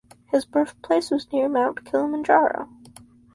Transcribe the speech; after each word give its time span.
His 0.31 0.45
birthplace 0.45 1.11
was 1.11 1.31
near 1.31 1.47
Mount 1.47 1.85
Kilimanjaro. 1.85 2.67